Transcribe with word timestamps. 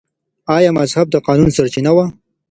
آیا 0.55 0.69
مذهب 0.79 1.07
د 1.11 1.15
قانون 1.27 1.49
سرچینه 1.57 1.91
وه؟ 1.95 2.05